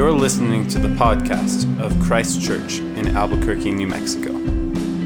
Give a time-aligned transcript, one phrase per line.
[0.00, 4.32] You're listening to the podcast of Christ Church in Albuquerque, New Mexico.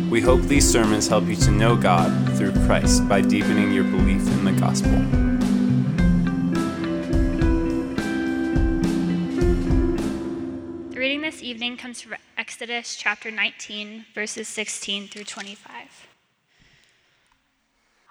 [0.08, 4.24] We hope these sermons help you to know God through Christ by deepening your belief
[4.28, 4.92] in the gospel.
[10.90, 15.93] The reading this evening comes from Exodus chapter 19, verses 16 through 25.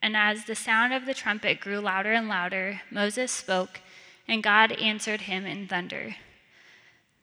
[0.00, 3.80] And as the sound of the trumpet grew louder and louder, Moses spoke,
[4.26, 6.16] and God answered him in thunder.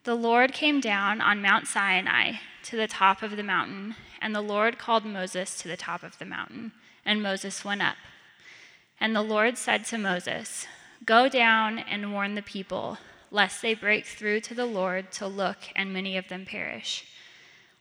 [0.03, 4.41] The Lord came down on Mount Sinai to the top of the mountain, and the
[4.41, 6.73] Lord called Moses to the top of the mountain,
[7.03, 7.95] and Moses went up.
[8.99, 10.67] And the Lord said to Moses,
[11.05, 12.97] Go down and warn the people,
[13.31, 17.05] lest they break through to the Lord to look, and many of them perish.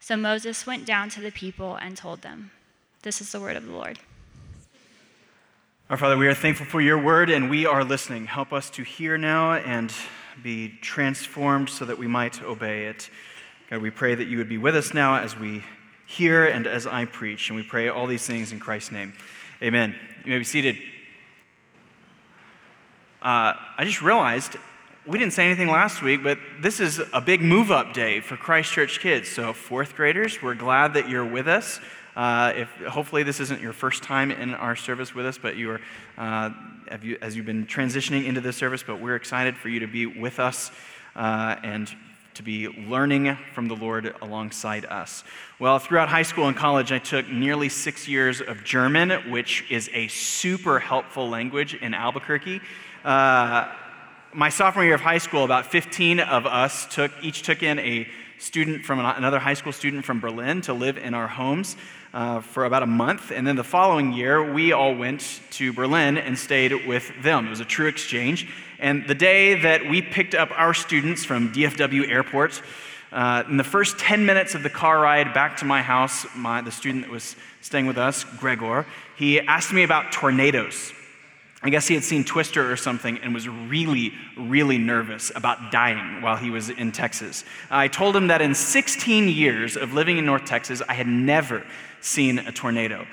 [0.00, 2.50] So Moses went down to the people and told them.
[3.02, 3.98] This is the word of the Lord.
[5.90, 8.26] Our Father, we are thankful for your word and we are listening.
[8.26, 9.92] Help us to hear now and
[10.42, 13.10] be transformed so that we might obey it.
[13.70, 15.64] God, we pray that you would be with us now as we
[16.06, 17.50] hear and as I preach.
[17.50, 19.12] And we pray all these things in Christ's name.
[19.62, 19.94] Amen.
[20.24, 20.76] You may be seated.
[23.20, 24.56] Uh, I just realized
[25.08, 28.36] we didn't say anything last week, but this is a big move up day for
[28.36, 29.26] Christ Church kids.
[29.26, 31.80] So, fourth graders, we're glad that you're with us.
[32.14, 35.70] Uh, if, hopefully, this isn't your first time in our service with us, but you
[35.70, 35.80] are,
[36.18, 36.50] uh,
[37.00, 40.04] you, as you've been transitioning into this service, but we're excited for you to be
[40.04, 40.70] with us
[41.16, 41.90] uh, and
[42.34, 45.24] to be learning from the Lord alongside us.
[45.58, 49.88] Well, throughout high school and college, I took nearly six years of German, which is
[49.94, 52.60] a super helpful language in Albuquerque.
[53.06, 53.72] Uh,
[54.38, 58.06] my sophomore year of high school, about 15 of us took, each took in a
[58.38, 61.76] student from another high school student from Berlin to live in our homes
[62.14, 63.32] uh, for about a month.
[63.32, 67.48] And then the following year, we all went to Berlin and stayed with them.
[67.48, 68.48] It was a true exchange.
[68.78, 72.62] And the day that we picked up our students from DFW Airport,
[73.10, 76.60] uh, in the first 10 minutes of the car ride back to my house, my,
[76.60, 80.92] the student that was staying with us, Gregor, he asked me about tornadoes.
[81.60, 86.22] I guess he had seen Twister or something and was really, really nervous about dying
[86.22, 87.44] while he was in Texas.
[87.68, 91.66] I told him that in 16 years of living in North Texas, I had never
[92.00, 93.06] seen a tornado.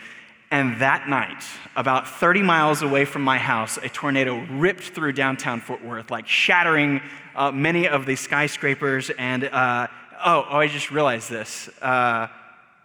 [0.52, 1.44] And that night,
[1.76, 6.28] about 30 miles away from my house, a tornado ripped through downtown Fort Worth, like
[6.28, 7.02] shattering
[7.36, 9.10] uh, many of the skyscrapers.
[9.18, 9.88] And uh,
[10.24, 11.68] oh, oh, I just realized this.
[11.82, 12.28] Uh,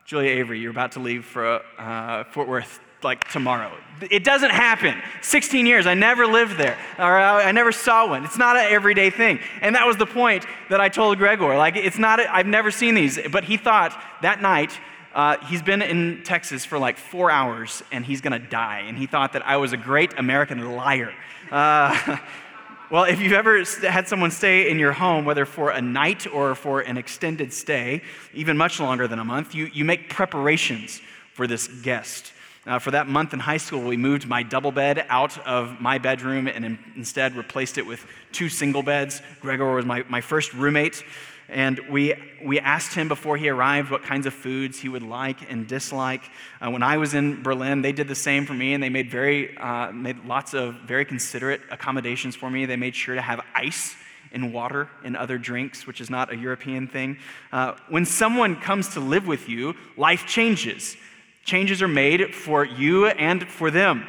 [0.07, 3.73] Julia Avery, you're about to leave for uh, Fort Worth like tomorrow.
[4.11, 4.95] It doesn't happen.
[5.21, 8.25] 16 years, I never lived there, or I never saw one.
[8.25, 9.41] It's not an everyday thing.
[9.61, 11.57] And that was the point that I told Gregor.
[11.57, 13.19] Like, it's not, I've never seen these.
[13.31, 14.79] But he thought that night,
[15.15, 18.85] uh, he's been in Texas for like four hours and he's gonna die.
[18.87, 21.13] And he thought that I was a great American liar.
[21.51, 22.19] Uh,
[22.91, 26.55] well, if you've ever had someone stay in your home, whether for a night or
[26.55, 28.03] for an extended stay,
[28.35, 31.01] even much longer than a month, you, you make preparations
[31.35, 32.33] for this guest.
[32.67, 35.97] Uh, for that month in high school, we moved my double bed out of my
[35.97, 39.23] bedroom and in, instead replaced it with two single beds.
[39.41, 41.03] Gregor was my, my first roommate.
[41.49, 42.15] And we,
[42.45, 46.23] we asked him before he arrived what kinds of foods he would like and dislike.
[46.61, 49.11] Uh, when I was in Berlin, they did the same for me, and they made,
[49.11, 52.67] very, uh, made lots of very considerate accommodations for me.
[52.67, 53.97] They made sure to have ice
[54.33, 57.19] in water and other drinks, which is not a European thing.
[57.51, 60.97] Uh, when someone comes to live with you, life changes.
[61.45, 64.07] Changes are made for you and for them.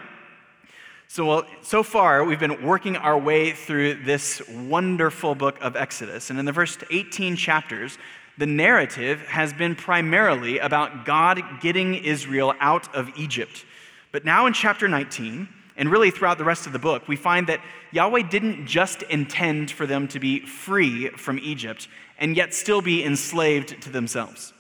[1.08, 6.30] So, well, so far, we've been working our way through this wonderful book of Exodus.
[6.30, 7.98] And in the first 18 chapters,
[8.38, 13.66] the narrative has been primarily about God getting Israel out of Egypt.
[14.12, 17.48] But now in chapter 19, and really throughout the rest of the book, we find
[17.48, 17.60] that
[17.92, 21.88] Yahweh didn't just intend for them to be free from Egypt
[22.20, 24.54] and yet still be enslaved to themselves.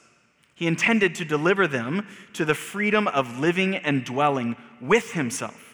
[0.62, 5.74] He intended to deliver them to the freedom of living and dwelling with himself.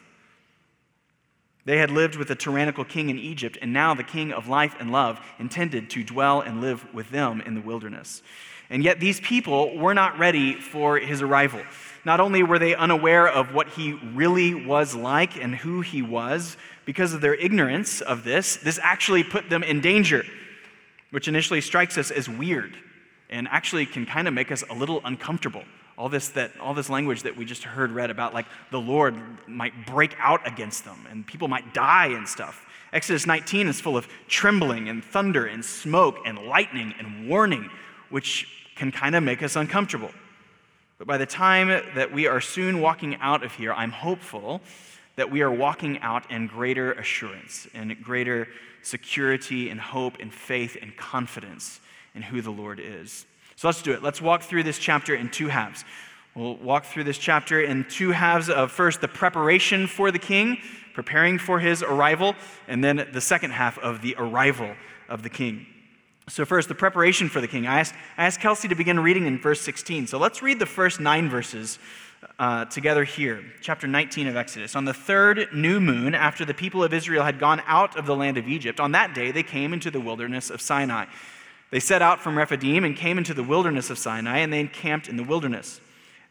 [1.65, 4.77] They had lived with a tyrannical king in Egypt, and now the king of life
[4.79, 8.21] and love intended to dwell and live with them in the wilderness.
[8.69, 11.63] And yet, these people were not ready for his arrival.
[12.05, 16.55] Not only were they unaware of what he really was like and who he was,
[16.85, 20.23] because of their ignorance of this, this actually put them in danger,
[21.11, 22.77] which initially strikes us as weird
[23.29, 25.63] and actually can kind of make us a little uncomfortable.
[25.97, 29.15] All this, that, all this language that we just heard read about, like the Lord
[29.47, 32.65] might break out against them and people might die and stuff.
[32.93, 37.69] Exodus 19 is full of trembling and thunder and smoke and lightning and warning,
[38.09, 40.11] which can kind of make us uncomfortable.
[40.99, 44.61] But by the time that we are soon walking out of here, I'm hopeful
[45.15, 48.47] that we are walking out in greater assurance and greater
[48.83, 51.81] security and hope and faith and confidence
[52.17, 53.25] in who the Lord is.
[53.55, 54.03] So let's do it.
[54.03, 55.85] Let's walk through this chapter in two halves.
[56.35, 60.57] We'll walk through this chapter in two halves of first the preparation for the king,
[60.93, 62.35] preparing for his arrival,
[62.67, 64.75] and then the second half of the arrival
[65.07, 65.65] of the king.
[66.29, 67.65] So, first, the preparation for the king.
[67.65, 70.07] I asked, I asked Kelsey to begin reading in verse 16.
[70.07, 71.79] So, let's read the first nine verses
[72.37, 73.43] uh, together here.
[73.61, 74.75] Chapter 19 of Exodus.
[74.75, 78.15] On the third new moon, after the people of Israel had gone out of the
[78.15, 81.05] land of Egypt, on that day they came into the wilderness of Sinai.
[81.69, 85.09] They set out from Rephidim and came into the wilderness of Sinai, and they encamped
[85.09, 85.81] in the wilderness.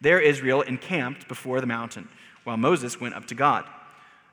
[0.00, 2.08] There Israel encamped before the mountain,
[2.44, 3.64] while Moses went up to God.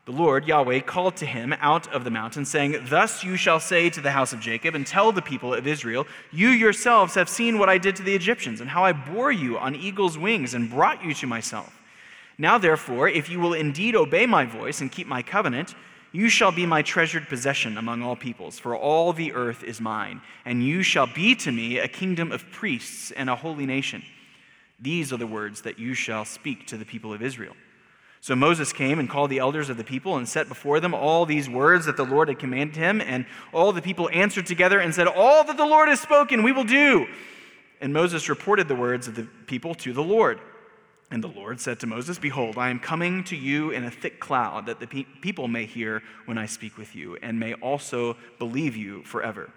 [0.06, 3.90] The Lord, Yahweh, called to him out of the mountain, saying, Thus you shall say
[3.90, 7.58] to the house of Jacob, and tell the people of Israel, You yourselves have seen
[7.58, 10.70] what I did to the Egyptians, and how I bore you on eagle's wings and
[10.70, 11.80] brought you to myself.
[12.38, 15.74] Now, therefore, if you will indeed obey my voice and keep my covenant,
[16.14, 20.22] you shall be my treasured possession among all peoples, for all the earth is mine,
[20.46, 24.04] and you shall be to me a kingdom of priests and a holy nation.
[24.80, 27.56] These are the words that you shall speak to the people of Israel.
[28.22, 31.26] So Moses came and called the elders of the people and set before them all
[31.26, 33.02] these words that the Lord had commanded him.
[33.02, 36.54] And all the people answered together and said, All that the Lord has spoken, we
[36.54, 37.06] will do.
[37.82, 40.40] And Moses reported the words of the people to the Lord.
[41.14, 44.20] And the Lord said to Moses, Behold, I am coming to you in a thick
[44.20, 48.18] cloud, that the pe- people may hear when I speak with you, and may also
[48.40, 49.52] believe you forever.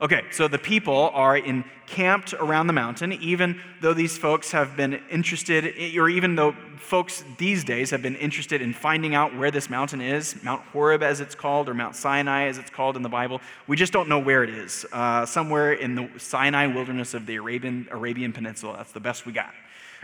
[0.00, 5.00] Okay, so the people are encamped around the mountain, even though these folks have been
[5.10, 9.68] interested, or even though folks these days have been interested in finding out where this
[9.68, 13.08] mountain is, Mount Horeb as it's called, or Mount Sinai as it's called in the
[13.08, 13.40] Bible.
[13.66, 14.86] We just don't know where it is.
[14.92, 18.76] Uh, somewhere in the Sinai wilderness of the Arabian, Arabian Peninsula.
[18.76, 19.52] That's the best we got.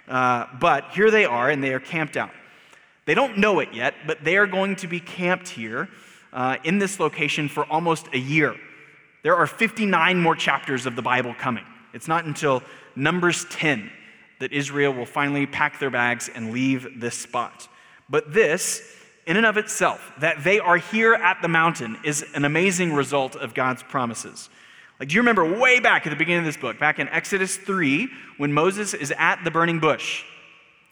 [0.09, 2.31] Uh, but here they are, and they are camped out.
[3.05, 5.89] They don't know it yet, but they are going to be camped here
[6.33, 8.57] uh, in this location for almost a year.
[9.23, 11.65] There are 59 more chapters of the Bible coming.
[11.93, 12.63] It's not until
[12.97, 13.91] Numbers 10
[14.41, 17.69] that Israel will finally pack their bags and leave this spot.
[18.09, 18.83] But this,
[19.27, 23.37] in and of itself, that they are here at the mountain, is an amazing result
[23.37, 24.51] of God's promises.
[25.03, 27.57] Like, do you remember way back at the beginning of this book, back in Exodus
[27.57, 30.23] 3, when Moses is at the burning bush,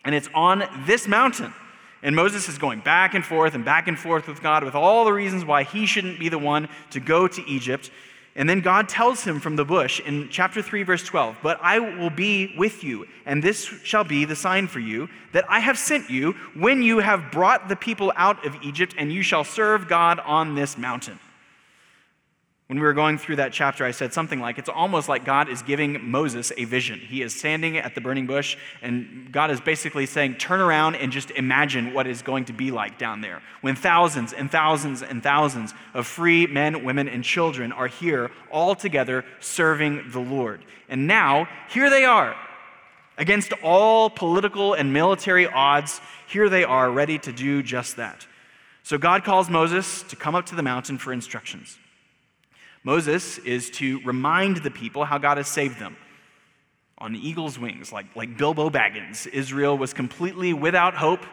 [0.05, 1.55] and it's on this mountain?
[2.03, 5.05] And Moses is going back and forth and back and forth with God with all
[5.05, 7.93] the reasons why he shouldn't be the one to go to Egypt.
[8.35, 11.79] And then God tells him from the bush in chapter 3, verse 12, But I
[11.79, 15.79] will be with you, and this shall be the sign for you that I have
[15.79, 19.87] sent you when you have brought the people out of Egypt, and you shall serve
[19.87, 21.21] God on this mountain.
[22.71, 25.49] When we were going through that chapter, I said something like, It's almost like God
[25.49, 27.01] is giving Moses a vision.
[27.01, 31.11] He is standing at the burning bush, and God is basically saying, Turn around and
[31.11, 35.21] just imagine what it's going to be like down there when thousands and thousands and
[35.21, 40.65] thousands of free men, women, and children are here all together serving the Lord.
[40.89, 42.37] And now, here they are.
[43.19, 48.29] Against all political and military odds, here they are ready to do just that.
[48.85, 51.77] So God calls Moses to come up to the mountain for instructions.
[52.83, 55.97] Moses is to remind the people how God has saved them.
[56.99, 61.25] On eagle's wings, like, like Bilbo Baggins, Israel was completely without hope.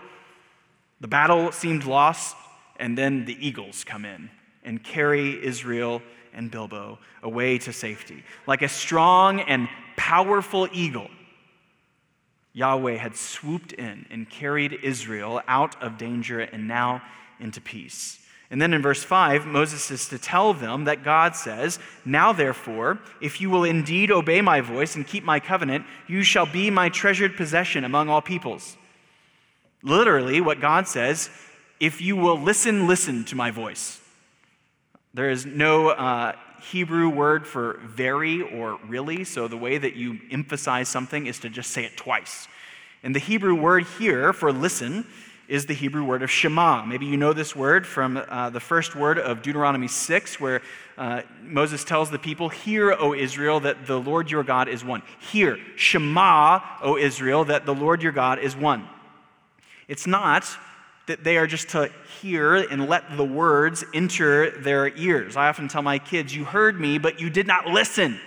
[1.02, 2.36] The battle seemed lost,
[2.80, 4.30] and then the eagles come in
[4.64, 6.02] and carry Israel
[6.34, 8.24] and Bilbo away to safety.
[8.46, 11.10] Like a strong and powerful eagle,
[12.54, 17.02] Yahweh had swooped in and carried Israel out of danger and now
[17.40, 18.20] into peace.
[18.50, 23.00] And then in verse 5, Moses is to tell them that God says, Now therefore,
[23.20, 26.88] if you will indeed obey my voice and keep my covenant, you shall be my
[26.88, 28.78] treasured possession among all peoples.
[29.84, 31.30] Literally, what God says,
[31.80, 34.00] if you will listen, listen to my voice.
[35.14, 39.24] There is no uh, Hebrew word for very or really.
[39.24, 42.48] So the way that you emphasize something is to just say it twice.
[43.04, 45.06] And the Hebrew word here for listen
[45.48, 46.86] is the Hebrew word of Shema.
[46.86, 50.62] Maybe you know this word from uh, the first word of Deuteronomy 6, where
[50.98, 55.04] uh, Moses tells the people, Hear, O Israel, that the Lord your God is one.
[55.20, 58.88] Hear, Shema, O Israel, that the Lord your God is one.
[59.88, 60.46] It's not
[61.08, 61.90] that they are just to
[62.22, 65.38] hear and let the words enter their ears.
[65.38, 68.20] I often tell my kids, You heard me, but you did not listen.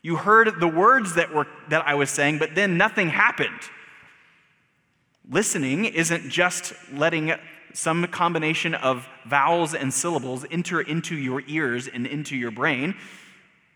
[0.00, 3.58] You heard the words that, were, that I was saying, but then nothing happened.
[5.30, 7.32] Listening isn't just letting
[7.72, 12.94] some combination of vowels and syllables enter into your ears and into your brain.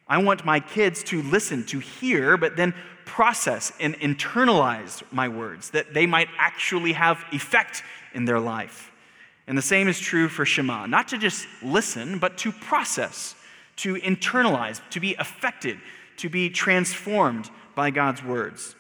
[0.06, 2.74] I want my kids to listen, to hear, but then
[3.04, 7.82] process and internalize my words, that they might actually have effect
[8.14, 8.90] in their life.
[9.46, 13.34] And the same is true for Shema, not to just listen, but to process,
[13.76, 15.78] to internalize, to be affected,
[16.18, 18.76] to be transformed by God's words.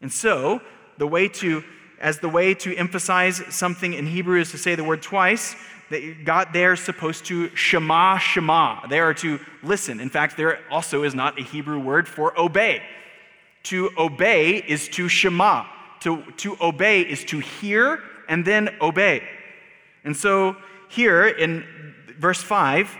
[0.00, 0.62] And so,
[0.96, 1.62] the way to
[2.00, 5.54] as the way to emphasize something in Hebrew is to say the word twice.
[5.90, 8.86] That God there is supposed to shema, shema.
[8.86, 10.00] They are to listen.
[10.00, 12.82] In fact, there also is not a Hebrew word for obey.
[13.64, 15.66] To obey is to shema.
[16.00, 19.22] To, to obey is to hear and then obey.
[20.04, 20.56] And so
[20.88, 21.64] here in
[22.18, 22.96] verse 5,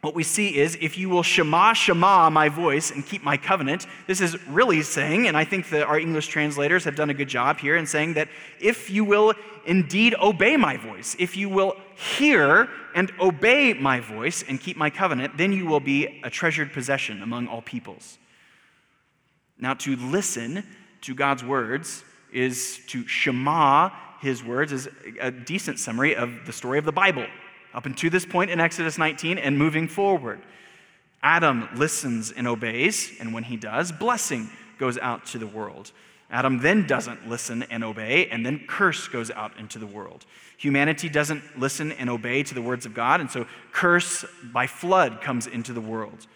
[0.00, 3.86] what we see is if you will shema, shema my voice and keep my covenant,
[4.06, 7.28] this is really saying, and I think that our English translators have done a good
[7.28, 8.28] job here in saying that
[8.60, 9.34] if you will
[9.66, 14.88] indeed obey my voice, if you will hear and obey my voice and keep my
[14.88, 18.18] covenant, then you will be a treasured possession among all peoples.
[19.58, 20.64] Now, to listen
[21.00, 23.90] to God's words is to shema
[24.20, 24.88] his words, is
[25.20, 27.26] a decent summary of the story of the Bible
[27.74, 30.40] up until this point in Exodus 19 and moving forward.
[31.22, 35.92] Adam listens and obeys, and when he does, blessing goes out to the world.
[36.30, 40.26] Adam then doesn't listen and obey, and then curse goes out into the world.
[40.58, 45.20] Humanity doesn't listen and obey to the words of God, and so curse by flood
[45.20, 46.26] comes into the world.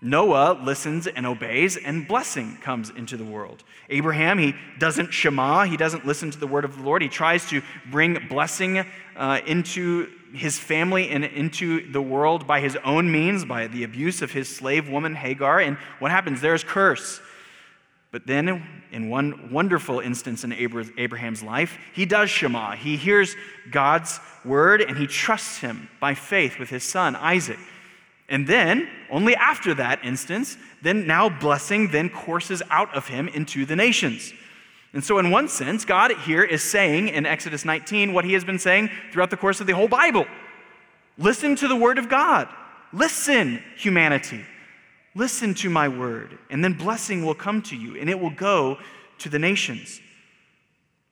[0.00, 3.64] Noah listens and obeys, and blessing comes into the world.
[3.90, 7.02] Abraham, he doesn't shema, he doesn't listen to the word of the Lord.
[7.02, 8.84] He tries to bring blessing
[9.16, 14.22] uh, into his family and into the world by his own means, by the abuse
[14.22, 15.60] of his slave woman Hagar.
[15.60, 16.40] And what happens?
[16.40, 17.20] There's curse.
[18.10, 22.76] But then, in one wonderful instance in Abraham's life, he does Shema.
[22.76, 23.34] He hears
[23.70, 27.58] God's word and he trusts him by faith with his son, Isaac.
[28.28, 33.64] And then, only after that instance, then now blessing then courses out of him into
[33.64, 34.32] the nations.
[34.92, 38.44] And so, in one sense, God here is saying in Exodus 19 what he has
[38.44, 40.26] been saying throughout the course of the whole Bible
[41.16, 42.48] listen to the word of God.
[42.92, 44.44] Listen, humanity.
[45.14, 48.78] Listen to my word, and then blessing will come to you, and it will go
[49.18, 50.00] to the nations.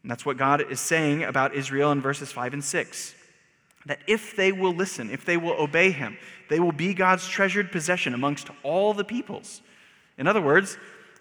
[0.03, 3.16] And that's what God is saying about Israel in verses 5 and 6.
[3.87, 7.73] That if they will listen, if they will obey him, they will be God's treasured
[7.73, 9.63] possession amongst all the peoples.
[10.19, 10.77] In other words,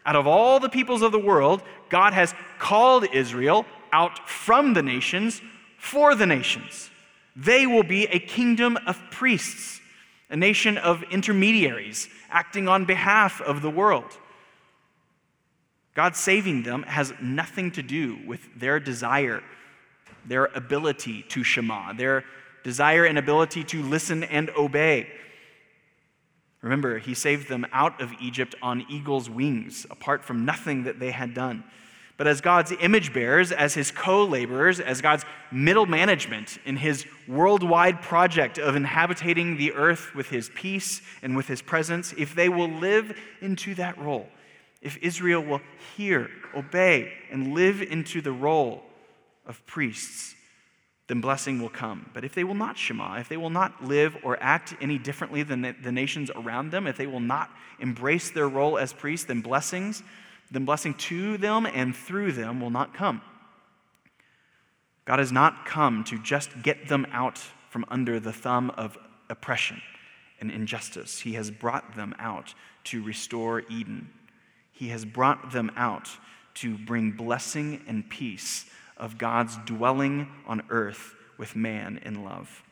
[0.05, 4.83] out of all the peoples of the world, God has called Israel out from the
[4.83, 5.41] nations
[5.77, 6.89] for the nations.
[7.35, 9.79] They will be a kingdom of priests,
[10.29, 14.17] a nation of intermediaries acting on behalf of the world.
[15.95, 19.41] God saving them has nothing to do with their desire,
[20.25, 22.25] their ability to Shema, their
[22.65, 25.07] desire and ability to listen and obey.
[26.61, 31.11] Remember, he saved them out of Egypt on eagle's wings, apart from nothing that they
[31.11, 31.63] had done.
[32.17, 37.05] But as God's image bearers, as his co laborers, as God's middle management in his
[37.27, 42.49] worldwide project of inhabiting the earth with his peace and with his presence, if they
[42.49, 44.27] will live into that role,
[44.81, 45.61] if Israel will
[45.95, 48.81] hear, obey, and live into the role
[49.45, 50.34] of priests,
[51.07, 52.09] then blessing will come.
[52.13, 55.43] But if they will not Shema, if they will not live or act any differently
[55.43, 59.27] than the, the nations around them, if they will not embrace their role as priests,
[59.27, 60.01] then blessings,
[60.49, 63.21] then blessing to them and through them will not come.
[65.05, 67.37] God has not come to just get them out
[67.69, 68.97] from under the thumb of
[69.29, 69.81] oppression
[70.39, 71.19] and injustice.
[71.19, 74.09] He has brought them out to restore Eden.
[74.71, 76.09] He has brought them out
[76.55, 78.65] to bring blessing and peace
[78.97, 82.63] of God's dwelling on earth with man in love.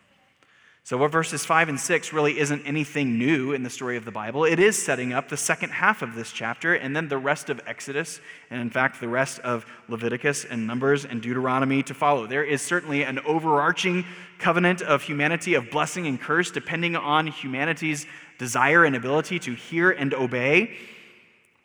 [0.85, 4.11] So, what verses 5 and 6 really isn't anything new in the story of the
[4.11, 4.43] Bible.
[4.43, 7.61] It is setting up the second half of this chapter and then the rest of
[7.65, 12.27] Exodus, and in fact, the rest of Leviticus and Numbers and Deuteronomy to follow.
[12.27, 14.03] There is certainly an overarching
[14.39, 18.05] covenant of humanity, of blessing and curse, depending on humanity's
[18.37, 20.75] desire and ability to hear and obey.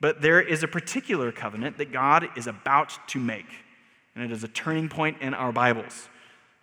[0.00, 3.46] But there is a particular covenant that God is about to make,
[4.18, 6.08] and it is a turning point in our Bibles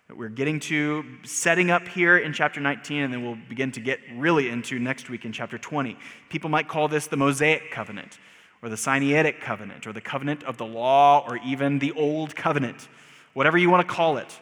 [0.08, 3.80] that we're getting to, setting up here in chapter 19, and then we'll begin to
[3.80, 5.96] get really into next week in chapter 20.
[6.28, 8.18] People might call this the Mosaic covenant,
[8.60, 12.88] or the Sinaitic covenant, or the covenant of the law, or even the Old covenant,
[13.32, 14.38] whatever you want to call it.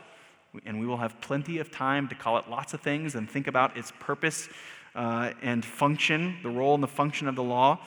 [0.66, 3.46] And we will have plenty of time to call it lots of things and think
[3.46, 4.48] about its purpose
[4.96, 7.78] uh, and function, the role and the function of the law.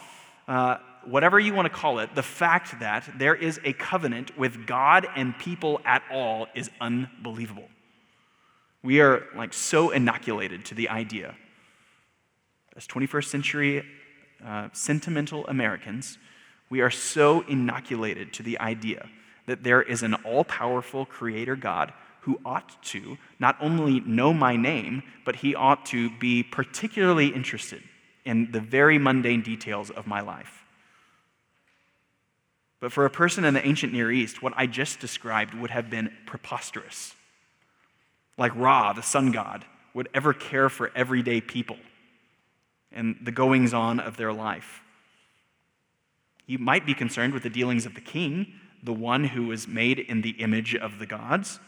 [0.48, 4.66] Uh, whatever you want to call it, the fact that there is a covenant with
[4.66, 7.68] God and people at all is unbelievable.
[8.84, 11.36] We are like so inoculated to the idea
[12.78, 13.86] as 21st century
[14.46, 16.20] uh, sentimental Americans,
[16.70, 19.10] we are so inoculated to the idea
[19.48, 24.56] that there is an all powerful creator God who ought to not only know my
[24.56, 27.82] name, but he ought to be particularly interested
[28.26, 30.66] in the very mundane details of my life.
[32.80, 35.90] But for a person in the ancient Near East, what I just described would have
[35.90, 37.16] been preposterous.
[38.38, 41.78] Like Ra, the sun god, would ever care for everyday people
[42.92, 44.82] and the goings on of their life.
[46.46, 48.54] He might be concerned with the dealings of the king,
[48.84, 51.60] the one who was made in the image of the gods,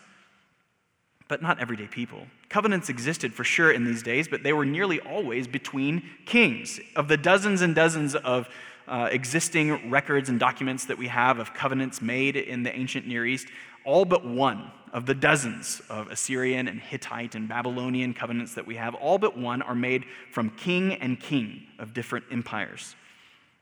[1.28, 2.28] but not everyday people.
[2.50, 6.80] Covenants existed for sure in these days, but they were nearly always between kings.
[6.96, 8.48] Of the dozens and dozens of
[8.89, 13.25] uh, existing records and documents that we have of covenants made in the ancient Near
[13.25, 13.48] East,
[13.86, 18.75] all but one of the dozens of Assyrian and Hittite and Babylonian covenants that we
[18.75, 22.96] have, all but one are made from king and king of different empires.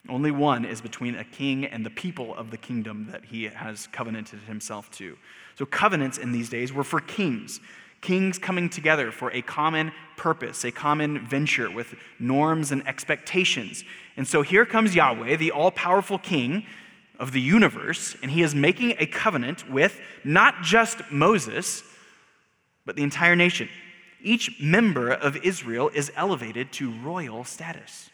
[0.08, 3.86] Only one is between a king and the people of the kingdom that he has
[3.88, 5.18] covenanted himself to.
[5.56, 7.60] So, covenants in these days were for kings
[8.00, 13.84] kings coming together for a common purpose, a common venture with norms and expectations.
[14.16, 16.64] And so here comes Yahweh, the all powerful king
[17.18, 21.82] of the universe, and he is making a covenant with not just Moses,
[22.84, 23.68] but the entire nation.
[24.22, 28.10] Each member of Israel is elevated to royal status.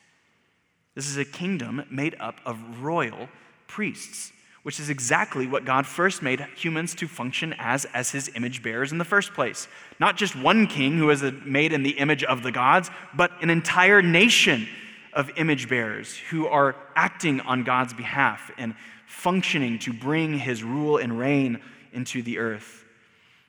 [0.94, 3.28] This is a kingdom made up of royal
[3.66, 4.32] priests
[4.64, 8.92] which is exactly what God first made humans to function as, as his image bearers
[8.92, 9.68] in the first place.
[10.00, 13.50] Not just one king who was made in the image of the gods, but an
[13.50, 14.66] entire nation
[15.12, 18.74] of image bearers who are acting on God's behalf and
[19.06, 21.60] functioning to bring his rule and reign
[21.92, 22.86] into the earth.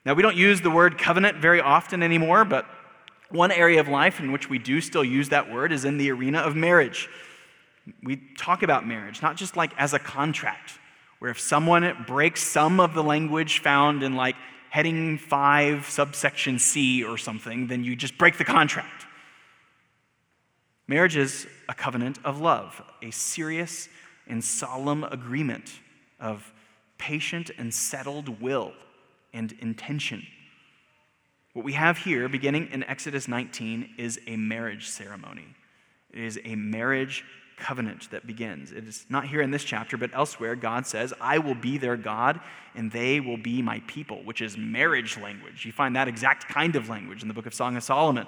[0.05, 2.65] Now, we don't use the word covenant very often anymore, but
[3.29, 6.11] one area of life in which we do still use that word is in the
[6.11, 7.07] arena of marriage.
[8.03, 10.77] We talk about marriage, not just like as a contract
[11.19, 14.35] where if someone breaks some of the language found in like
[14.69, 19.05] heading 5, subsection C or something, then you just break the contract.
[20.87, 23.89] Marriage is a covenant of love, a serious
[24.27, 25.79] and solemn agreement
[26.19, 26.53] of
[26.97, 28.73] patient and settled will
[29.33, 30.25] and intention.
[31.53, 35.55] What we have here, beginning in Exodus 19, is a marriage ceremony.
[36.11, 37.23] It is a marriage
[37.57, 38.71] covenant that begins.
[38.71, 41.97] It is not here in this chapter, but elsewhere, God says, I will be their
[41.97, 42.39] God
[42.75, 45.65] and they will be my people, which is marriage language.
[45.65, 48.27] You find that exact kind of language in the book of Song of Solomon.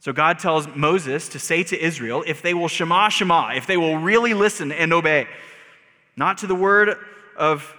[0.00, 3.76] So God tells Moses to say to Israel, if they will Shema, Shema, if they
[3.76, 5.28] will really listen and obey,
[6.16, 6.96] not to the word
[7.36, 7.74] of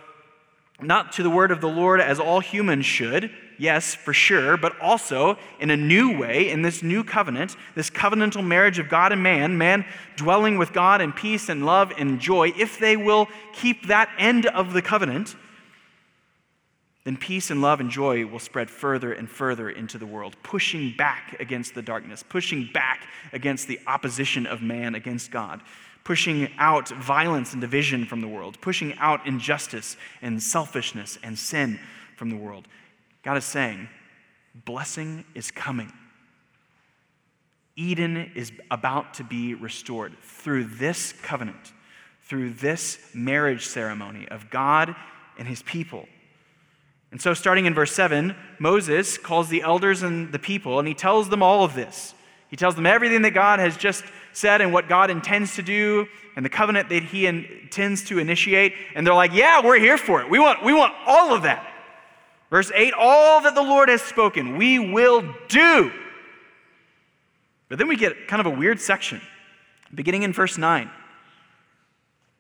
[0.84, 3.30] not to the word of the Lord as all humans should,
[3.62, 8.46] yes, for sure, but also in a new way, in this new covenant, this covenantal
[8.46, 12.52] marriage of God and man, man dwelling with God in peace and love and joy,
[12.58, 15.36] if they will keep that end of the covenant,
[17.04, 20.96] then peace and love and joy will spread further and further into the world, pushing
[20.98, 25.62] back against the darkness, pushing back against the opposition of man against God,
[26.04, 31.80] pushing out violence and division from the world, pushing out injustice and selfishness and sin
[32.16, 32.68] from the world.
[33.24, 33.88] God is saying,
[34.66, 35.92] blessing is coming.
[37.76, 41.74] Eden is about to be restored through this covenant,
[42.24, 44.96] through this marriage ceremony of God
[45.38, 46.08] and his people.
[47.12, 50.94] And so, starting in verse 7, Moses calls the elders and the people, and he
[50.94, 52.14] tells them all of this.
[52.50, 54.04] He tells them everything that God has just
[54.34, 58.74] said and what God intends to do and the covenant that he intends to initiate.
[58.96, 60.30] And they're like, Yeah, we're here for it.
[60.30, 61.71] We want, we want all of that.
[62.52, 65.92] Verse 8 All that the Lord has spoken, we will do.
[67.70, 69.22] But then we get kind of a weird section,
[69.96, 70.92] beginning in verse 9,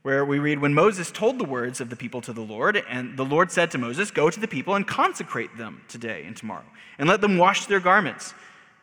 [0.04, 3.17] where we read When Moses told the words of the people to the Lord, and
[3.17, 6.65] the Lord said to Moses, Go to the people and consecrate them today and tomorrow,
[7.00, 8.34] and let them wash their garments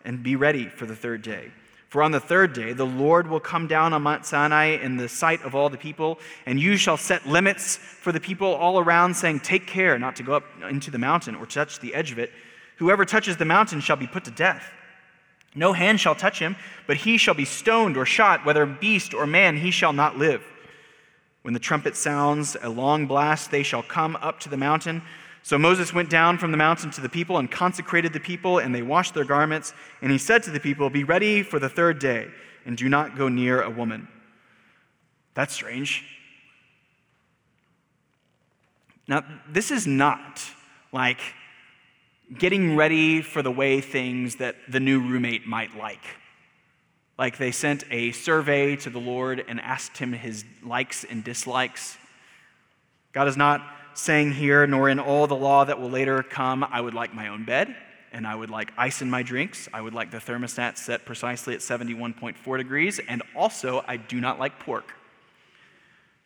[0.05, 1.53] and be ready for the third day.
[1.89, 5.09] For on the third day, the Lord will come down on Mount Sinai in the
[5.09, 9.15] sight of all the people, and you shall set limits for the people all around,
[9.15, 12.19] saying, Take care not to go up into the mountain or touch the edge of
[12.19, 12.31] it.
[12.77, 14.71] Whoever touches the mountain shall be put to death.
[15.55, 19.27] No hand shall touch him, but he shall be stoned or shot, whether beast or
[19.27, 20.45] man, he shall not live.
[21.41, 25.01] When the trumpet sounds a long blast, they shall come up to the mountain.
[25.49, 28.75] So Moses went down from the mountain to the people and consecrated the people, and
[28.75, 29.73] they washed their garments.
[30.03, 32.29] And he said to the people, Be ready for the third day,
[32.67, 34.09] and do not go near a woman.
[35.33, 36.05] That's strange.
[39.09, 40.43] Now, this is not
[40.93, 41.21] like
[42.37, 46.05] getting ready for the way things that the new roommate might like.
[47.19, 51.97] Like they sent a survey to the Lord and asked him his likes and dislikes.
[53.15, 53.63] God is not
[53.99, 57.29] saying here, nor in all the law that will later come, I would like my
[57.29, 57.75] own bed,
[58.13, 59.69] and I would like ice in my drinks.
[59.75, 64.39] I would like the thermostat set precisely at 71.4 degrees, and also I do not
[64.39, 64.95] like pork.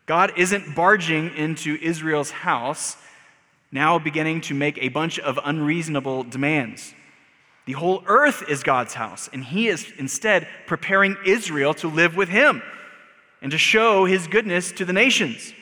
[0.04, 2.98] God isn't barging into Israel's house,
[3.70, 6.92] now beginning to make a bunch of unreasonable demands.
[7.64, 12.28] The whole earth is God's house, and He is instead preparing Israel to live with
[12.28, 12.61] Him
[13.40, 15.54] and to show His goodness to the nations.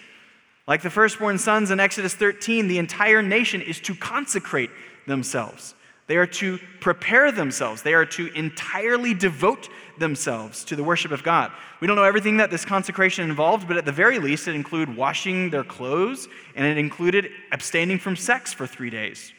[0.71, 4.71] Like the firstborn sons in Exodus 13, the entire nation is to consecrate
[5.05, 5.75] themselves.
[6.07, 7.83] They are to prepare themselves.
[7.83, 11.51] They are to entirely devote themselves to the worship of God.
[11.81, 14.97] We don't know everything that this consecration involved, but at the very least, it included
[14.97, 19.33] washing their clothes and it included abstaining from sex for three days.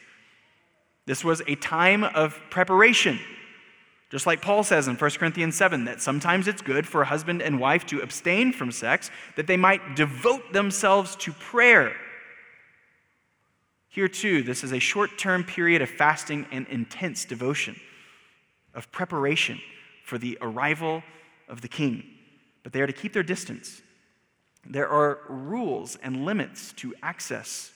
[1.06, 3.18] This was a time of preparation
[4.12, 7.40] just like Paul says in 1 Corinthians 7 that sometimes it's good for a husband
[7.40, 11.96] and wife to abstain from sex that they might devote themselves to prayer.
[13.88, 17.80] Here, too, this is a short term period of fasting and intense devotion,
[18.74, 19.58] of preparation
[20.04, 21.02] for the arrival
[21.48, 22.04] of the king.
[22.64, 23.80] But they are to keep their distance.
[24.66, 27.72] There are rules and limits to access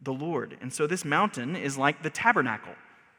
[0.00, 0.56] the Lord.
[0.60, 2.74] And so this mountain is like the tabernacle.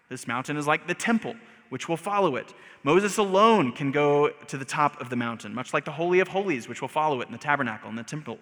[0.09, 1.35] This mountain is like the temple,
[1.69, 2.53] which will follow it.
[2.83, 6.29] Moses alone can go to the top of the mountain, much like the Holy of
[6.29, 8.39] Holies, which will follow it in the tabernacle and the temple.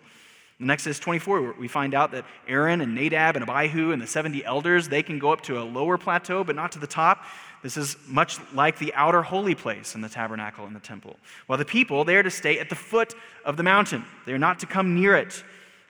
[0.60, 4.46] In Exodus 24, we find out that Aaron and Nadab and Abihu and the 70
[4.46, 7.26] elders, they can go up to a lower plateau, but not to the top.
[7.62, 11.18] This is much like the outer holy place in the tabernacle and the temple.
[11.48, 14.06] While the people, they are to stay at the foot of the mountain.
[14.26, 15.44] They are not to come near it,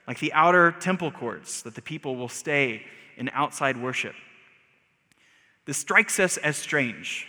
[0.08, 2.82] like the outer temple courts, that the people will stay
[3.16, 4.14] in outside worship.
[5.66, 7.26] This strikes us as strange.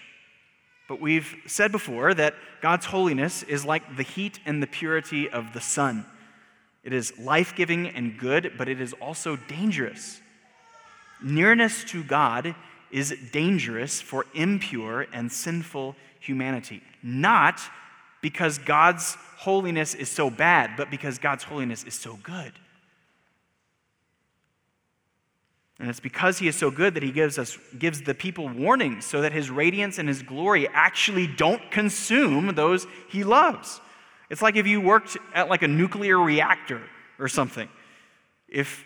[0.87, 5.53] But we've said before that God's holiness is like the heat and the purity of
[5.53, 6.05] the sun.
[6.83, 10.21] It is life giving and good, but it is also dangerous.
[11.21, 12.55] Nearness to God
[12.91, 16.81] is dangerous for impure and sinful humanity.
[17.03, 17.59] Not
[18.21, 22.53] because God's holiness is so bad, but because God's holiness is so good.
[25.79, 29.05] And it's because he is so good that he gives us gives the people warnings
[29.05, 33.79] so that his radiance and his glory actually don't consume those he loves.
[34.29, 36.81] It's like if you worked at like a nuclear reactor
[37.19, 37.69] or something.
[38.47, 38.83] If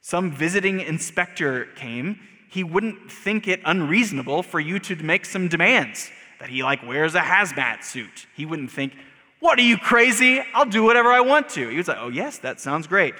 [0.00, 6.10] some visiting inspector came, he wouldn't think it unreasonable for you to make some demands
[6.38, 8.26] that he like wears a hazmat suit.
[8.36, 8.94] He wouldn't think,
[9.40, 10.40] "What are you crazy?
[10.54, 13.14] I'll do whatever I want to." He was like, "Oh, yes, that sounds great."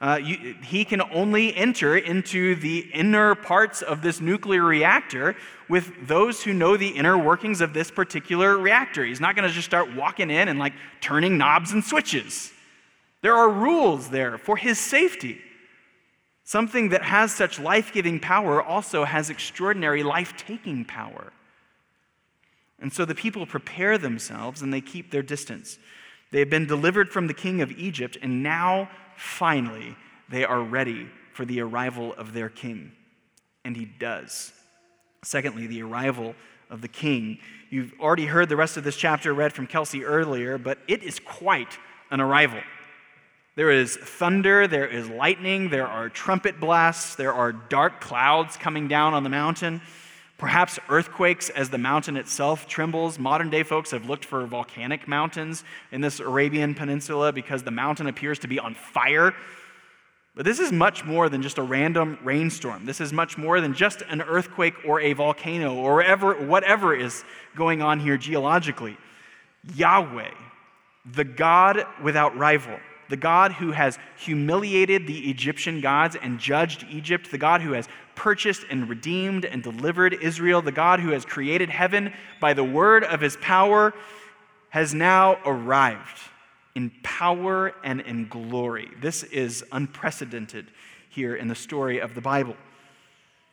[0.00, 5.36] Uh, you, he can only enter into the inner parts of this nuclear reactor
[5.68, 9.04] with those who know the inner workings of this particular reactor.
[9.04, 12.50] He's not going to just start walking in and like turning knobs and switches.
[13.20, 15.38] There are rules there for his safety.
[16.44, 21.32] Something that has such life giving power also has extraordinary life taking power.
[22.80, 25.78] And so the people prepare themselves and they keep their distance.
[26.32, 28.88] They have been delivered from the king of Egypt, and now
[29.20, 29.96] finally,
[30.30, 32.92] they are ready for the arrival of their king.
[33.64, 34.52] And he does.
[35.22, 36.34] Secondly, the arrival
[36.70, 37.38] of the king.
[37.68, 41.18] You've already heard the rest of this chapter read from Kelsey earlier, but it is
[41.18, 41.78] quite
[42.10, 42.60] an arrival.
[43.56, 48.88] There is thunder, there is lightning, there are trumpet blasts, there are dark clouds coming
[48.88, 49.82] down on the mountain
[50.40, 53.18] perhaps earthquakes as the mountain itself trembles.
[53.18, 58.06] Modern day folks have looked for volcanic mountains in this Arabian peninsula because the mountain
[58.06, 59.34] appears to be on fire.
[60.34, 62.86] But this is much more than just a random rainstorm.
[62.86, 67.22] This is much more than just an earthquake or a volcano or whatever, whatever is
[67.54, 68.96] going on here geologically.
[69.74, 70.30] Yahweh,
[71.04, 72.78] the God without rival,
[73.10, 77.88] the God who has humiliated the Egyptian gods and judged Egypt, the God who has
[78.14, 83.04] purchased and redeemed and delivered Israel, the God who has created heaven by the word
[83.04, 83.94] of his power,
[84.70, 86.20] has now arrived
[86.74, 88.88] in power and in glory.
[89.00, 90.66] This is unprecedented
[91.08, 92.56] here in the story of the Bible.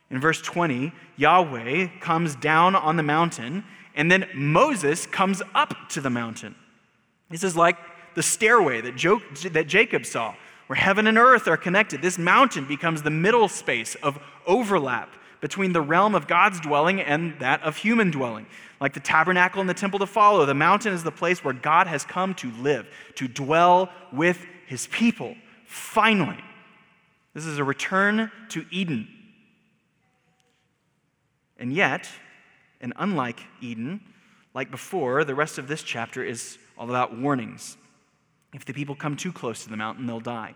[0.10, 3.64] In verse 20, Yahweh comes down on the mountain,
[3.96, 6.56] and then Moses comes up to the mountain.
[7.30, 7.78] This is like
[8.16, 10.36] the stairway that, jo- that Jacob saw,
[10.68, 12.02] where heaven and earth are connected.
[12.02, 17.40] This mountain becomes the middle space of overlap between the realm of God's dwelling and
[17.40, 18.46] that of human dwelling.
[18.80, 21.88] Like the tabernacle and the temple to follow, the mountain is the place where God
[21.88, 25.36] has come to live, to dwell with his people.
[25.66, 26.44] Finally,
[27.34, 29.08] this is a return to Eden.
[31.60, 32.08] And yet,
[32.82, 34.02] and unlike Eden,
[34.54, 37.78] like before, the rest of this chapter is all about warnings.
[38.54, 40.56] If the people come too close to the mountain, they'll die.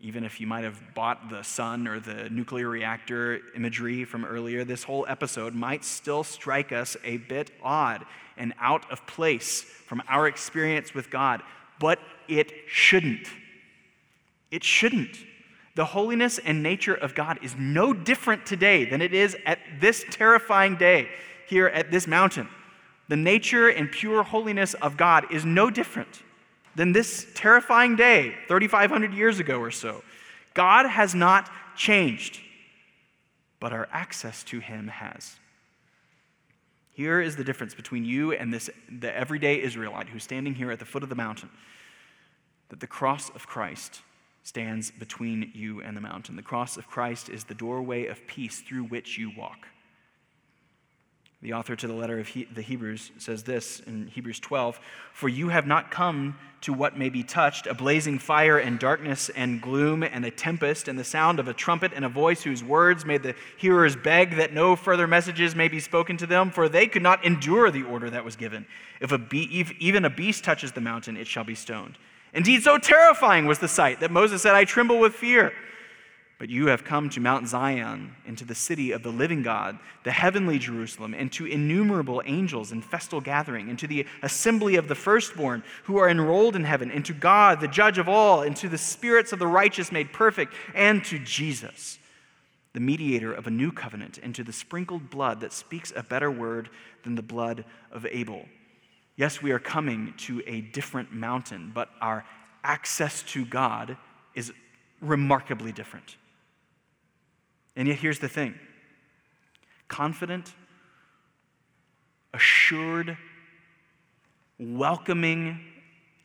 [0.00, 4.64] Even if you might have bought the sun or the nuclear reactor imagery from earlier,
[4.64, 8.04] this whole episode might still strike us a bit odd
[8.36, 11.42] and out of place from our experience with God,
[11.80, 13.28] but it shouldn't.
[14.50, 15.16] It shouldn't.
[15.74, 20.04] The holiness and nature of God is no different today than it is at this
[20.10, 21.08] terrifying day
[21.48, 22.48] here at this mountain.
[23.08, 26.22] The nature and pure holiness of God is no different
[26.76, 30.02] than this terrifying day 3,500 years ago or so.
[30.54, 32.40] God has not changed,
[33.60, 35.36] but our access to Him has.
[36.92, 40.78] Here is the difference between you and this, the everyday Israelite who's standing here at
[40.78, 41.50] the foot of the mountain
[42.68, 44.00] that the cross of Christ
[44.42, 46.36] stands between you and the mountain.
[46.36, 49.68] The cross of Christ is the doorway of peace through which you walk.
[51.44, 54.80] The author to the letter of he- the Hebrews says this in Hebrews 12
[55.12, 59.28] For you have not come to what may be touched, a blazing fire and darkness
[59.28, 62.64] and gloom and a tempest and the sound of a trumpet and a voice whose
[62.64, 66.66] words made the hearers beg that no further messages may be spoken to them, for
[66.66, 68.64] they could not endure the order that was given.
[69.02, 71.98] If, a be- if even a beast touches the mountain, it shall be stoned.
[72.32, 75.52] Indeed, so terrifying was the sight that Moses said, I tremble with fear.
[76.44, 80.10] But you have come to Mount Zion, into the city of the living God, the
[80.10, 84.94] heavenly Jerusalem, and to innumerable angels in festal gathering, and to the assembly of the
[84.94, 88.68] firstborn who are enrolled in heaven, and to God, the judge of all, and to
[88.68, 91.98] the spirits of the righteous made perfect, and to Jesus,
[92.74, 96.30] the mediator of a new covenant, and to the sprinkled blood that speaks a better
[96.30, 96.68] word
[97.04, 98.44] than the blood of Abel.
[99.16, 102.26] Yes, we are coming to a different mountain, but our
[102.62, 103.96] access to God
[104.34, 104.52] is
[105.00, 106.18] remarkably different.
[107.76, 108.54] And yet, here's the thing
[109.88, 110.52] confident,
[112.32, 113.16] assured,
[114.58, 115.60] welcoming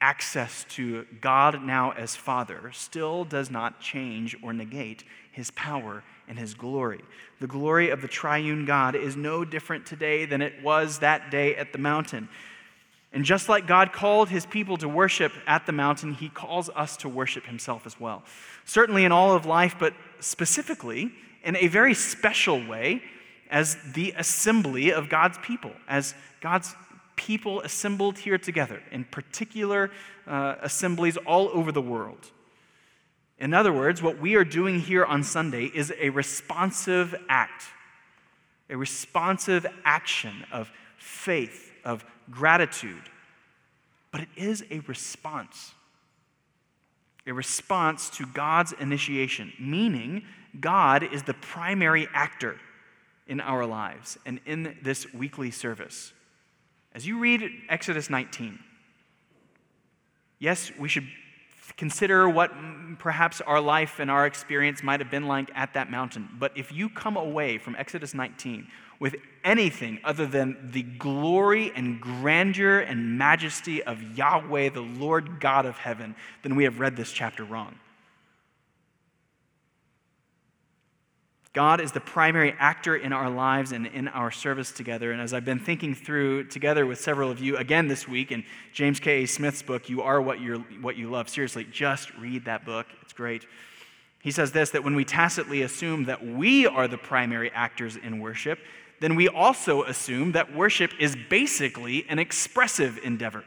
[0.02, 6.40] access to God now as Father still does not change or negate his power and
[6.40, 7.02] his glory.
[7.40, 11.56] The glory of the triune God is no different today than it was that day
[11.56, 12.30] at the mountain.
[13.12, 16.96] And just like God called his people to worship at the mountain, he calls us
[16.98, 18.24] to worship himself as well.
[18.66, 21.12] Certainly in all of life, but specifically
[21.44, 23.02] in a very special way
[23.50, 26.76] as the assembly of God's people, as God's
[27.16, 29.92] people assembled here together in particular
[30.26, 32.32] uh, assemblies all over the world.
[33.40, 37.64] In other words, what we are doing here on Sunday is a responsive act,
[38.70, 43.04] a responsive action of faith, of gratitude.
[44.12, 45.74] But it is a response,
[47.26, 50.24] a response to God's initiation, meaning
[50.60, 52.60] God is the primary actor
[53.28, 56.14] in our lives and in this weekly service.
[56.94, 58.60] As you read Exodus 19,
[60.40, 61.08] yes, we should
[61.78, 62.52] consider what
[62.98, 66.28] perhaps our life and our experience might have been like at that mountain.
[66.40, 68.68] But if you come away from Exodus 19
[69.00, 75.66] with anything other than the glory and grandeur and majesty of Yahweh, the Lord God
[75.66, 77.76] of heaven, then we have read this chapter wrong.
[81.54, 85.12] God is the primary actor in our lives and in our service together.
[85.12, 88.44] And as I've been thinking through together with several of you again this week in
[88.72, 89.24] James K.
[89.24, 89.26] A.
[89.26, 92.86] Smith's book, You Are What, You're, what You Love, seriously, just read that book.
[93.02, 93.48] It's great.
[94.22, 98.20] He says this that when we tacitly assume that we are the primary actors in
[98.20, 98.60] worship,
[99.00, 103.44] then we also assume that worship is basically an expressive endeavor.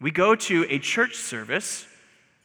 [0.00, 1.86] We go to a church service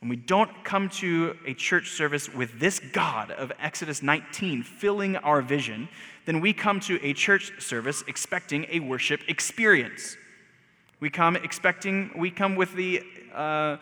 [0.01, 5.15] when we don't come to a church service with this God of Exodus 19 filling
[5.17, 5.87] our vision,
[6.25, 10.17] then we come to a church service expecting a worship experience.
[10.99, 13.77] We come expecting, we come with the uh,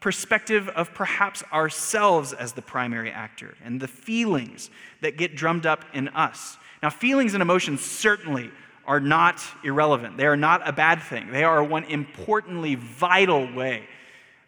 [0.00, 4.70] perspective of perhaps ourselves as the primary actor and the feelings
[5.02, 6.56] that get drummed up in us.
[6.82, 8.50] Now, feelings and emotions certainly
[8.86, 10.16] are not irrelevant.
[10.16, 11.30] They are not a bad thing.
[11.30, 13.84] They are one importantly vital way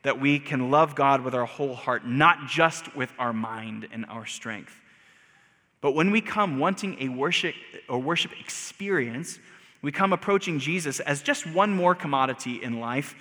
[0.02, 4.04] that we can love God with our whole heart, not just with our mind and
[4.06, 4.74] our strength.
[5.80, 7.54] But when we come wanting a worship,
[7.88, 9.38] a worship experience,
[9.82, 13.14] we come approaching Jesus as just one more commodity in life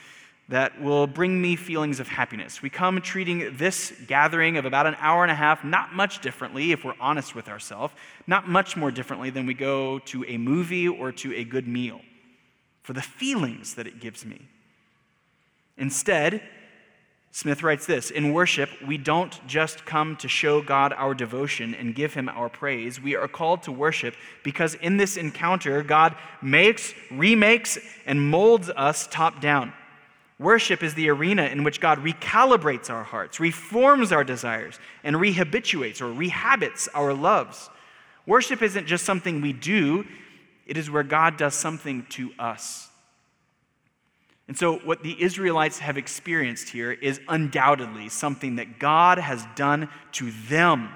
[0.50, 2.62] that will bring me feelings of happiness.
[2.62, 6.72] We come treating this gathering of about an hour and a half not much differently,
[6.72, 7.94] if we're honest with ourselves,
[8.28, 12.02] not much more differently than we go to a movie or to a good meal
[12.84, 14.42] for the feelings that it gives me.
[15.78, 16.42] Instead,
[17.32, 21.96] Smith writes this In worship, we don't just come to show God our devotion and
[21.96, 23.02] give him our praise.
[23.02, 29.08] We are called to worship because in this encounter, God makes, remakes, and molds us
[29.08, 29.74] top down.
[30.40, 36.02] Worship is the arena in which God recalibrates our hearts, reforms our desires, and rehabituates
[36.02, 37.70] or rehabits our loves.
[38.26, 40.06] Worship isn't just something we do,
[40.66, 42.91] it is where God does something to us.
[44.48, 49.90] And so, what the Israelites have experienced here is undoubtedly something that God has done
[50.14, 50.90] to them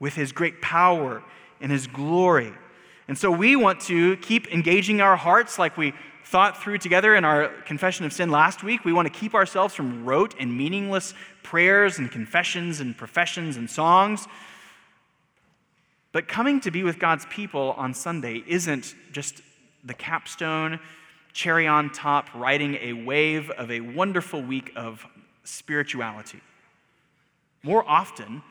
[0.00, 1.22] with his great power
[1.60, 2.52] and his glory.
[3.08, 5.92] And so, we want to keep engaging our hearts like we
[6.24, 8.84] thought through together in our confession of sin last week.
[8.84, 11.14] We want to keep ourselves from rote and meaningless
[11.44, 14.26] prayers and confessions and professions and songs.
[16.10, 19.40] But coming to be with God's people on Sunday isn't just
[19.84, 20.80] the capstone
[21.36, 25.04] cherry on top, riding a wave of a wonderful week of
[25.44, 26.40] spirituality.
[27.62, 28.42] More often,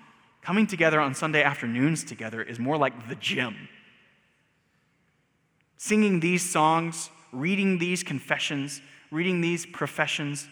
[0.43, 3.67] coming together on Sunday afternoons together is more like the gym.
[5.77, 10.47] Singing these songs, reading these confessions, reading these professions,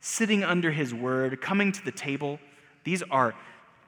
[0.00, 2.40] sitting under His word, coming to the table,
[2.84, 3.34] these are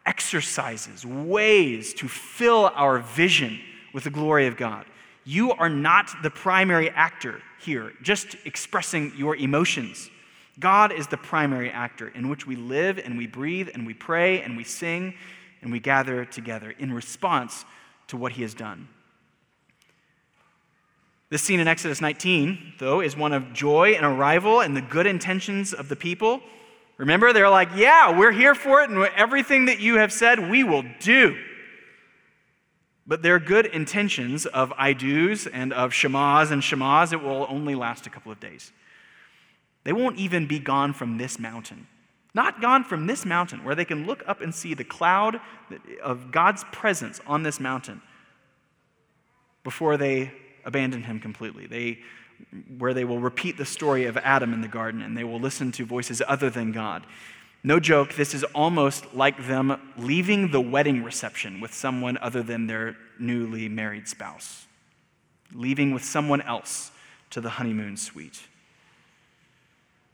[0.04, 3.60] exercises, ways to fill our vision
[3.94, 4.84] with the glory of God.
[5.24, 10.10] You are not the primary actor here, just expressing your emotions.
[10.58, 14.42] God is the primary actor in which we live and we breathe and we pray
[14.42, 15.14] and we sing
[15.62, 17.64] and we gather together in response
[18.08, 18.88] to what he has done.
[21.30, 25.06] This scene in Exodus 19, though, is one of joy and arrival and the good
[25.06, 26.42] intentions of the people.
[26.98, 30.62] Remember, they're like, Yeah, we're here for it, and everything that you have said, we
[30.62, 31.38] will do.
[33.06, 37.74] But their good intentions of I do's and of shamas and shamas, it will only
[37.74, 38.72] last a couple of days.
[39.84, 41.88] They won't even be gone from this mountain.
[42.34, 45.40] Not gone from this mountain, where they can look up and see the cloud
[46.02, 48.00] of God's presence on this mountain
[49.64, 50.32] before they
[50.64, 51.66] abandon him completely.
[51.66, 51.98] They,
[52.78, 55.72] where they will repeat the story of Adam in the garden and they will listen
[55.72, 57.04] to voices other than God.
[57.64, 62.66] No joke, this is almost like them leaving the wedding reception with someone other than
[62.66, 64.66] their newly married spouse,
[65.52, 66.90] leaving with someone else
[67.30, 68.42] to the honeymoon suite.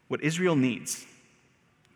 [0.09, 1.07] What Israel needs,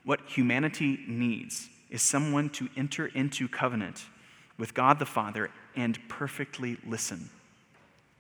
[0.05, 4.07] what humanity needs, is someone to enter into covenant
[4.57, 7.29] with God the Father and perfectly listen,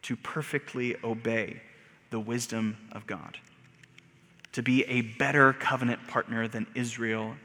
[0.03, 1.63] to perfectly obey
[2.11, 3.39] the wisdom of God
[4.53, 7.37] to be a better covenant partner than Israel,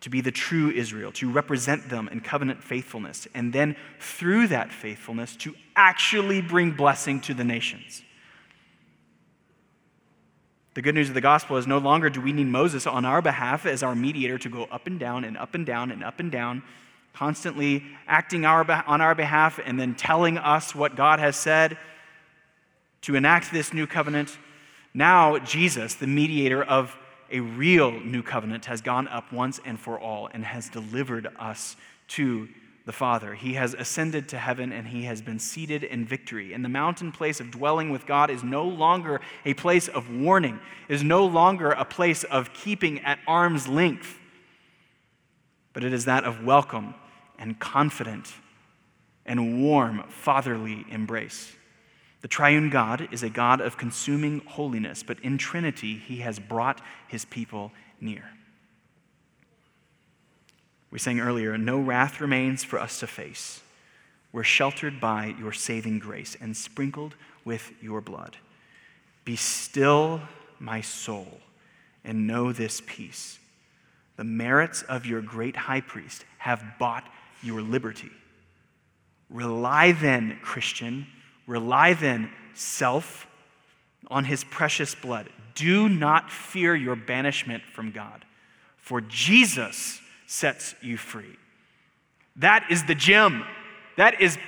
[0.00, 4.72] to be the true Israel, to represent them in covenant faithfulness, and then through that
[4.72, 8.02] faithfulness to actually bring blessing to the nations.
[10.74, 13.20] The good news of the gospel is no longer do we need Moses on our
[13.20, 16.18] behalf as our mediator to go up and down and up and down and up
[16.18, 16.62] and down,
[17.12, 21.76] constantly acting our, on our behalf and then telling us what God has said
[23.02, 24.38] to enact this new covenant.
[24.94, 26.96] Now, Jesus, the mediator of
[27.30, 31.76] a real new covenant, has gone up once and for all and has delivered us
[32.08, 32.48] to
[32.84, 33.34] the Father.
[33.34, 36.52] He has ascended to heaven and he has been seated in victory.
[36.52, 40.58] And the mountain place of dwelling with God is no longer a place of warning,
[40.88, 44.18] is no longer a place of keeping at arm's length,
[45.72, 46.94] but it is that of welcome
[47.38, 48.34] and confident
[49.24, 51.54] and warm fatherly embrace.
[52.22, 56.80] The triune God is a God of consuming holiness, but in Trinity, he has brought
[57.08, 58.24] his people near.
[60.90, 63.60] We sang earlier, no wrath remains for us to face.
[64.32, 68.36] We're sheltered by your saving grace and sprinkled with your blood.
[69.24, 70.20] Be still,
[70.58, 71.40] my soul,
[72.04, 73.38] and know this peace.
[74.16, 77.08] The merits of your great high priest have bought
[77.42, 78.10] your liberty.
[79.28, 81.06] Rely then, Christian,
[81.46, 83.26] rely then, self,
[84.08, 85.28] on his precious blood.
[85.54, 88.24] Do not fear your banishment from God,
[88.78, 91.36] for Jesus sets you free.
[92.36, 93.44] That is the gym.
[93.96, 94.38] That is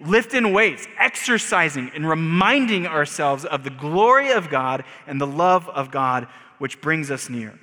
[0.00, 5.90] lifting weights, exercising, and reminding ourselves of the glory of God and the love of
[5.90, 6.28] God
[6.58, 7.58] which brings us near.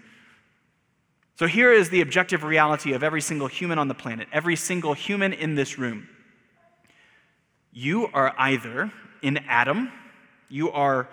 [1.38, 4.94] So here is the objective reality of every single human on the planet, every single
[4.94, 6.10] human in this room.
[7.80, 9.90] You are either in Adam,
[10.50, 11.08] you are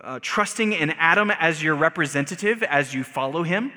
[0.00, 3.72] uh, trusting in Adam as your representative as you follow him,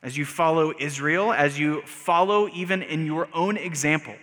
[0.00, 4.14] as you follow Israel, as you follow even in your own example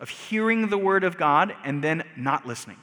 [0.00, 2.78] of hearing the word of God and then not listening,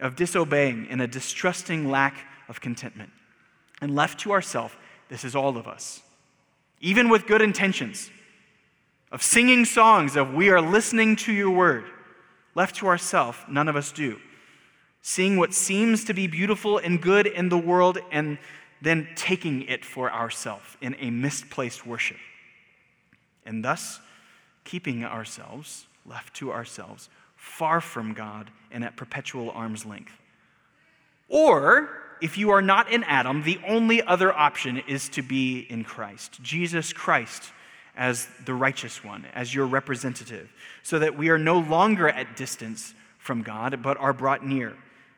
[0.00, 3.10] of disobeying in a distrusting lack of contentment.
[3.82, 4.72] And left to ourselves,
[5.10, 6.00] this is all of us.
[6.80, 8.10] Even with good intentions,
[9.14, 11.84] of singing songs of we are listening to your word,
[12.56, 14.18] left to ourselves, none of us do.
[15.02, 18.38] Seeing what seems to be beautiful and good in the world and
[18.82, 22.16] then taking it for ourselves in a misplaced worship.
[23.46, 24.00] And thus,
[24.64, 30.18] keeping ourselves, left to ourselves, far from God and at perpetual arm's length.
[31.28, 31.88] Or,
[32.20, 36.42] if you are not in Adam, the only other option is to be in Christ,
[36.42, 37.52] Jesus Christ
[37.96, 42.94] as the righteous one, as your representative, so that we are no longer at distance
[43.18, 44.74] from God, but are brought near.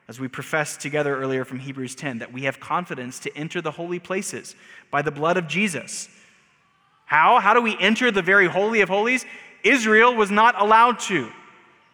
[0.07, 3.71] As we professed together earlier from Hebrews 10, that we have confidence to enter the
[3.71, 4.55] holy places
[4.89, 6.07] by the blood of Jesus
[7.07, 7.39] how?
[7.39, 9.25] How do we enter the very holy of holies?
[9.63, 11.31] Israel was not allowed to.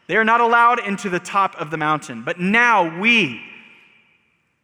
[0.07, 2.23] They are not allowed into the top of the mountain.
[2.23, 3.39] But now we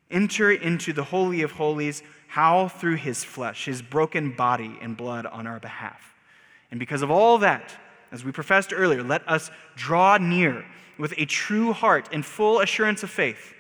[0.10, 2.02] enter into the holy of holies.
[2.30, 2.68] How?
[2.68, 6.14] Through his flesh, his broken body and blood on our behalf.
[6.70, 7.76] And because of all that,
[8.12, 10.64] as we professed earlier, let us draw near
[11.00, 13.56] with a true heart and full assurance of faith,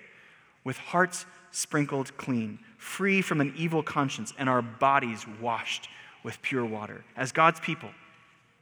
[0.64, 5.90] with hearts sprinkled clean, free from an evil conscience, and our bodies washed
[6.24, 7.04] with pure water.
[7.18, 7.90] As God's people,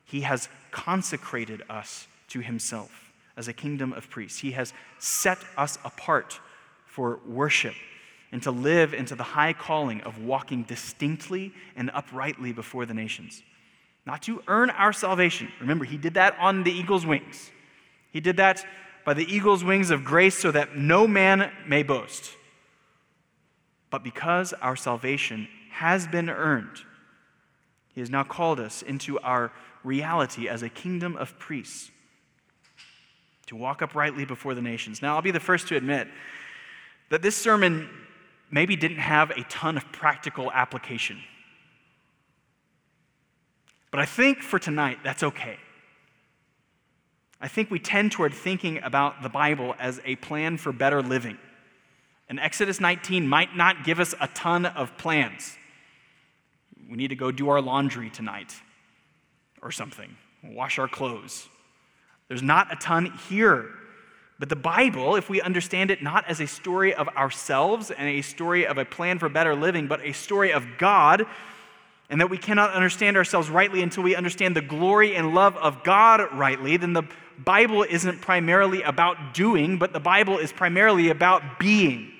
[0.06, 4.40] He has consecrated us to Himself as a kingdom of priests.
[4.40, 6.40] He has set us apart
[6.86, 7.76] for worship
[8.32, 13.42] and to live into the high calling of walking distinctly and uprightly before the nations.
[14.06, 15.52] Not to earn our salvation.
[15.60, 17.52] Remember, He did that on the eagle's wings.
[18.12, 18.66] He did that
[19.06, 22.34] by the eagle's wings of grace so that no man may boast.
[23.90, 26.82] But because our salvation has been earned,
[27.94, 29.52] he has now called us into our
[29.84, 31.90] reality as a kingdom of priests
[33.48, 35.02] to walk uprightly before the nations.
[35.02, 36.08] Now, I'll be the first to admit
[37.10, 37.90] that this sermon
[38.52, 41.20] maybe didn't have a ton of practical application.
[43.92, 45.58] But I think for tonight, that's okay.
[47.40, 51.38] I think we tend toward thinking about the Bible as a plan for better living.
[52.30, 55.58] And Exodus 19 might not give us a ton of plans
[56.90, 58.54] we need to go do our laundry tonight
[59.62, 61.48] or something, wash our clothes.
[62.28, 63.70] There's not a ton here.
[64.40, 68.22] But the Bible, if we understand it not as a story of ourselves and a
[68.22, 71.26] story of a plan for better living, but a story of God,
[72.10, 75.84] and that we cannot understand ourselves rightly until we understand the glory and love of
[75.84, 77.04] God rightly, then the
[77.38, 82.14] Bible isn't primarily about doing, but the Bible is primarily about being.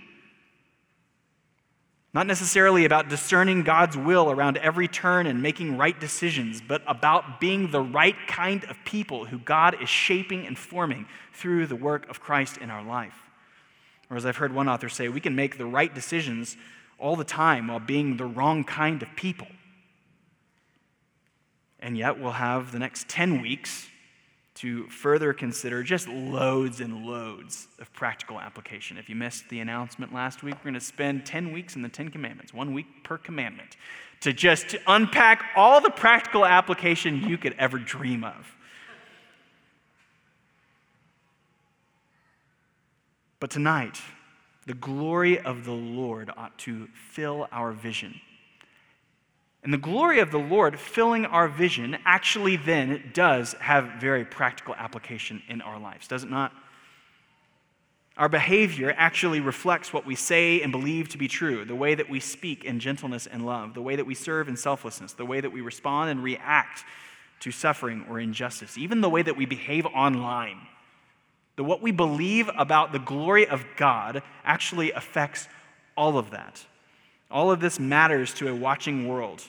[2.14, 7.40] Not necessarily about discerning God's will around every turn and making right decisions, but about
[7.40, 12.10] being the right kind of people who God is shaping and forming through the work
[12.10, 13.16] of Christ in our life.
[14.10, 16.56] Or as I've heard one author say, we can make the right decisions
[16.98, 19.48] all the time while being the wrong kind of people.
[21.80, 23.88] And yet we'll have the next 10 weeks
[24.58, 28.98] to further consider just loads and loads of practical application.
[28.98, 31.90] If you missed the announcement last week, we're going to spend 10 weeks in the
[31.90, 33.78] 10 commandments, one week per commandment,
[34.22, 38.56] to just unpack all the practical application you could ever dream of.
[43.40, 44.02] But tonight,
[44.66, 48.20] the glory of the Lord ought to fill our vision.
[49.68, 54.74] And the glory of the Lord filling our vision actually then does have very practical
[54.76, 56.54] application in our lives, does it not?
[58.16, 62.10] Our behavior actually reflects what we say and believe to be true the way that
[62.10, 65.42] we speak in gentleness and love, the way that we serve in selflessness, the way
[65.42, 66.86] that we respond and react
[67.42, 70.60] to suffering or injustice, even the way that we behave online.
[71.58, 75.50] The what we believe about the glory of God actually affects
[75.98, 76.66] all of that.
[77.30, 79.44] All of this matters to a watching world.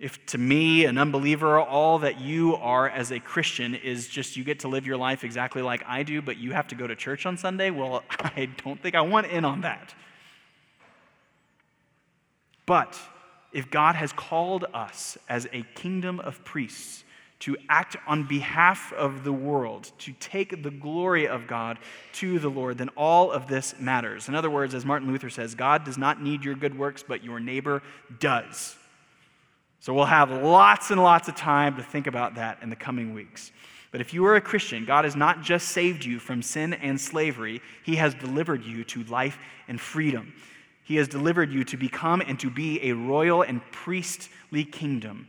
[0.00, 4.44] If to me, an unbeliever, all that you are as a Christian is just you
[4.44, 6.96] get to live your life exactly like I do, but you have to go to
[6.96, 9.94] church on Sunday, well, I don't think I want in on that.
[12.64, 12.98] But
[13.52, 17.04] if God has called us as a kingdom of priests
[17.40, 21.78] to act on behalf of the world, to take the glory of God
[22.12, 24.28] to the Lord, then all of this matters.
[24.28, 27.22] In other words, as Martin Luther says, God does not need your good works, but
[27.22, 27.82] your neighbor
[28.18, 28.76] does.
[29.80, 33.14] So we'll have lots and lots of time to think about that in the coming
[33.14, 33.50] weeks.
[33.90, 37.00] But if you are a Christian, God has not just saved you from sin and
[37.00, 40.34] slavery, He has delivered you to life and freedom.
[40.84, 45.26] He has delivered you to become and to be a royal and priestly kingdom,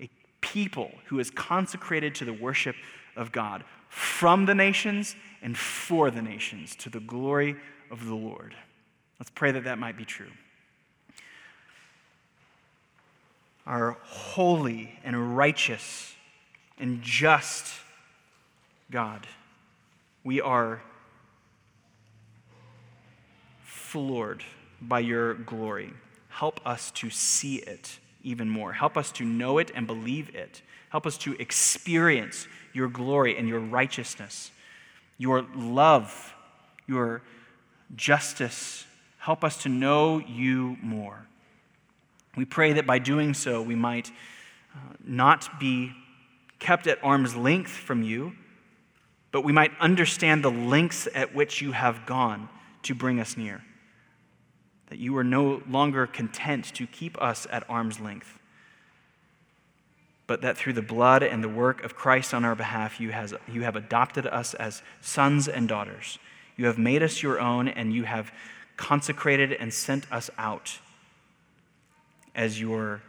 [0.00, 0.10] a
[0.40, 2.76] people who is consecrated to the worship
[3.16, 7.56] of God from the nations and for the nations to the glory
[7.90, 8.54] of the Lord.
[9.18, 10.30] Let's pray that that might be true.
[13.70, 16.12] Our holy and righteous
[16.76, 17.72] and just
[18.90, 19.28] God.
[20.24, 20.82] We are
[23.62, 24.42] floored
[24.82, 25.92] by your glory.
[26.30, 28.72] Help us to see it even more.
[28.72, 30.62] Help us to know it and believe it.
[30.88, 34.50] Help us to experience your glory and your righteousness,
[35.16, 36.34] your love,
[36.88, 37.22] your
[37.94, 38.84] justice.
[39.18, 41.24] Help us to know you more.
[42.36, 44.10] We pray that by doing so, we might
[44.74, 45.92] uh, not be
[46.58, 48.32] kept at arm's length from you,
[49.32, 52.48] but we might understand the lengths at which you have gone
[52.82, 53.62] to bring us near.
[54.88, 58.38] That you are no longer content to keep us at arm's length,
[60.26, 63.34] but that through the blood and the work of Christ on our behalf, you, has,
[63.48, 66.18] you have adopted us as sons and daughters.
[66.56, 68.32] You have made us your own, and you have
[68.76, 70.78] consecrated and sent us out
[72.34, 73.02] as your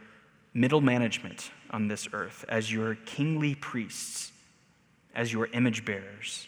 [0.54, 4.32] middle management on this earth, as your kingly priests,
[5.14, 6.46] as your image bearers.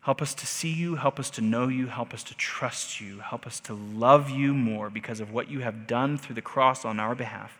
[0.00, 3.18] Help us to see you, help us to know you, help us to trust you,
[3.18, 6.84] help us to love you more because of what you have done through the cross
[6.84, 7.58] on our behalf.